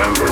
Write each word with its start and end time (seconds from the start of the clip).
November. 0.00 0.29